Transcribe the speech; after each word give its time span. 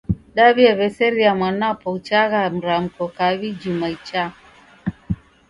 Daw'iaw'eseria 0.35 1.31
mwanapo 1.39 1.87
uchagha 1.97 2.39
mramko 2.55 3.03
kawi 3.17 3.47
juma 3.61 3.87
ichaa. 3.95 4.31